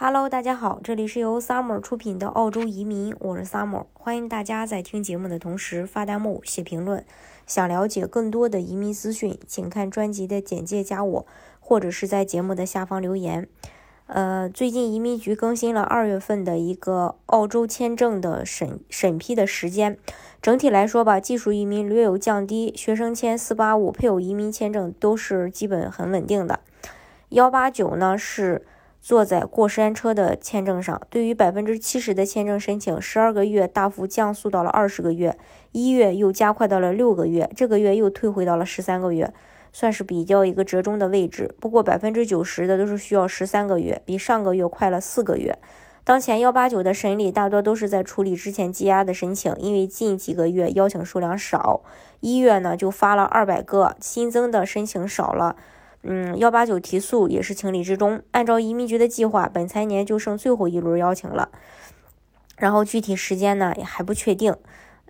[0.00, 7.04] Hello，大家好，这里是由 Summer 出品的澳洲移民，我是 Summer，欢迎大家在听节目的同时发弹幕、写评论。
[7.48, 11.26] 想了解更多的移民资讯，请看专辑的简介加我，
[11.58, 13.48] 或者是在节目的下方留言。
[14.06, 19.98] 呃，最近移民局更新了二月份的一个澳洲签证的审审批的时间。
[20.40, 26.60] 整体来说吧，技术移民略有降低，学生签四八五、配偶移民签证都是基本很稳定的。
[27.30, 28.64] 幺八九呢是
[29.08, 35.34] 坐在过山车的签证上，对于百分之七十的签证申请，十二个月大幅降速到了二十个月，
[35.72, 39.32] 一月又加快到了六个月，这个月又退回到了十三个月。
[39.72, 45.56] 算是比较一个折中的位置，不过百分之九十的都是需要十三个月，比上个月快了四个月。
[46.04, 51.80] 当前幺八九的审理大多都是在处理之前积压的申请，因为近几个月邀请数量少，
[52.20, 55.56] 一月呢就发了二百个，新增的申请少了。
[56.02, 58.22] 嗯，幺八九提速也是情理之中。
[58.30, 61.50] 按照移民局的计划，本财年就剩最后一轮邀请了，
[62.56, 64.54] 然后具体时间呢也还不确定。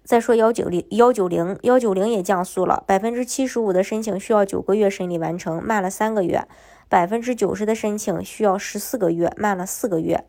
[0.02, 6.48] 再说幺九零幺九零幺九零也降速了，百分之七十五的申请需要九个月审理完成，慢了三个月；
[6.88, 10.24] 百分之九十的申请需要十四个月，慢了四个月。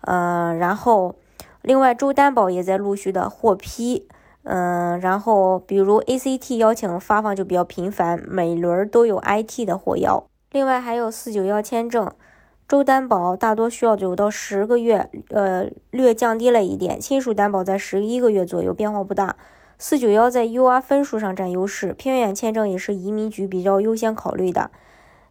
[0.00, 1.14] 嗯，然后
[1.60, 4.08] 另外州担保也在陆续的获批。
[4.42, 10.24] 嗯，然后比如 ACT 邀请发放就比较频繁，每轮都有 IT 的火邀。
[10.50, 12.10] 另外还有四九幺签证。
[12.68, 17.00] 州担保大多需要九到十个月，呃，略降低了一点。
[17.00, 19.34] 亲属担保在十一个月左右，变化不大。
[19.76, 24.70] 四九幺在 UR 分数上占优势，偏远签证也是移民局比较优先考虑的。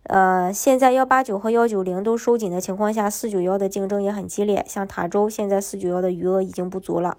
[0.04, 4.66] 呃，现在幺八九和幺九零都收紧的情况下，四九幺的竞争也很激烈。
[4.68, 7.18] 像塔州现在四九幺的余额已经不足了，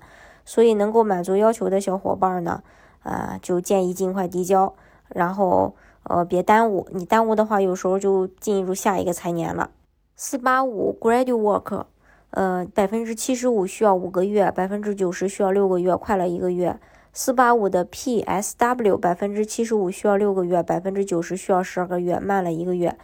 [0.50, 2.64] 所以能够满足要求的小伙伴呢，
[3.04, 4.74] 啊，就建议尽快递交，
[5.06, 6.88] 然后呃别耽误。
[6.90, 9.70] 你耽误的话，有时候就进入下一个财年了。
[10.16, 11.84] 四八五 graduate work，
[12.30, 16.80] 呃，百分之七十五需要五个月，百分之九十需要六个月，快了一个月。
[17.12, 22.98] 四八五的 PSW，百分之七十五需要六个月，百分之九十需要十二个月，慢了一个月。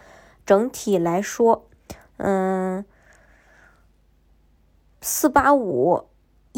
[0.45, 1.65] 整体来说，
[2.17, 2.85] 嗯，
[5.01, 6.07] 四八五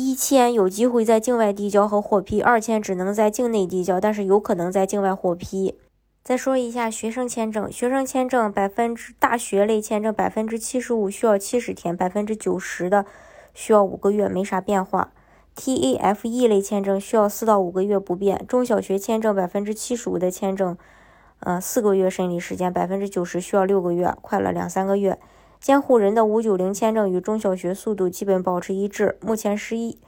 [0.00, 5.74] 一签有机会在境外递交和获批，二签只能在境内递交，但是有可能在境外获批。
[6.22, 13.06] 再说一下学生签证，学生签证百分之大学类签证百分之七十五需要七十天，百分之九十的
[13.52, 15.10] 需要五个月，没啥变化。
[15.56, 18.46] TAFE 类签证需要四到五个月不变。
[18.46, 20.78] 中小学签证百分之七十五的签证，
[21.40, 25.18] 呃，四个月审理时间，百分之九十需要六个月，快了两三个月。
[25.60, 29.18] 监护人的五九零签证与中小学速度基本保持一致。
[29.20, 29.98] 目前十一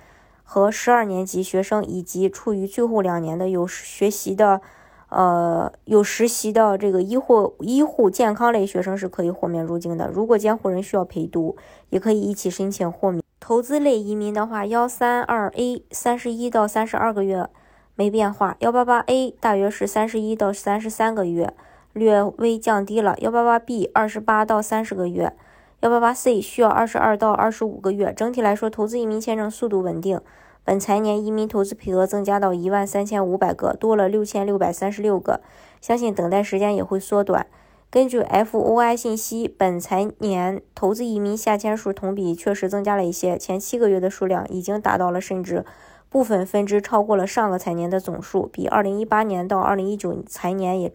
[0.43, 4.61] 和十二年级学生以及处于最后两年的有学习的。
[5.13, 10.09] 呃，有实习的这个医护医护健康类学生是可以豁免入境的。
[10.09, 11.57] 如果监护人需要陪读，
[11.89, 13.21] 也可以一起申请豁免。
[13.41, 17.49] 投资类移民的话，幺三二 A 三十一到三十二个月
[17.97, 21.53] 没变化，幺八八 A 大约是三十一到三十三个月，
[21.93, 23.17] 略微降低了。
[23.19, 25.33] 幺八八 B 二十八到三十个月，
[25.81, 28.13] 幺八八 C 需要二十二到二十五个月。
[28.13, 30.21] 整体来说，投资移民签证速度稳定。
[30.63, 35.41] 本财年移民投资配额增加到一万三千五百个，多了六千六百三十六个，
[35.81, 37.47] 相信等待时间也会缩短。
[37.91, 45.65] 根据 FOI 信息，本财年投资移民下签数同比确实增加了一些，前七个月的数量已经达到了，甚至
[46.09, 50.93] 部分分支超过了上个财年的总数，比二零一八年到二零一九财年也。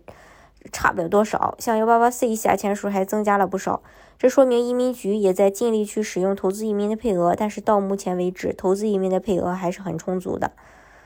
[0.72, 3.82] 差不了多少，像幺八八 C 下签数还增加了不少，
[4.18, 10.52] 这说明移民局也在尽力去使用投资移民的配额，但是到目前为止，投资移民的配额还是很充足的。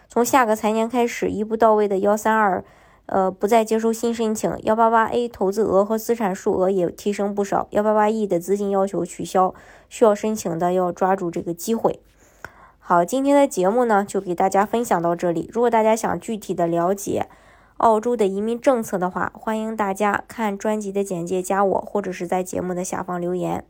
[0.08, 2.64] 从下个财年开始，一步到位的幺三二，
[3.06, 9.54] 呃，不再接收新申请，幺八八 A 投资额和资产数额也提升不少，幺八八 E 的资金要求取消，
[9.88, 12.00] 需要申请的要抓住这个机会。
[12.80, 15.48] 好，今天的节目呢，就给大家分享到这里。
[15.54, 17.28] 如果大家想具体的了解，
[17.80, 23.64] 澳洲的移民政策的话，欢迎大家看专辑的简介，加我，或者是在节目的下方留言。